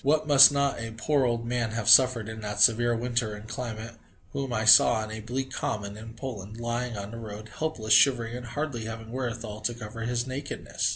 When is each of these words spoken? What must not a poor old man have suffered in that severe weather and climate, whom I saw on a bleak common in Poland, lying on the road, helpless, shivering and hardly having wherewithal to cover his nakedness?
What 0.03 0.25
must 0.25 0.51
not 0.51 0.79
a 0.79 0.95
poor 0.97 1.25
old 1.25 1.45
man 1.45 1.73
have 1.73 1.87
suffered 1.87 2.27
in 2.27 2.41
that 2.41 2.59
severe 2.59 2.95
weather 2.95 3.35
and 3.35 3.47
climate, 3.47 3.97
whom 4.33 4.51
I 4.51 4.65
saw 4.65 4.93
on 4.93 5.11
a 5.11 5.19
bleak 5.21 5.51
common 5.51 5.95
in 5.95 6.15
Poland, 6.15 6.59
lying 6.59 6.97
on 6.97 7.11
the 7.11 7.17
road, 7.19 7.51
helpless, 7.59 7.93
shivering 7.93 8.35
and 8.35 8.47
hardly 8.47 8.85
having 8.85 9.11
wherewithal 9.11 9.61
to 9.61 9.75
cover 9.75 10.01
his 10.01 10.25
nakedness? 10.25 10.89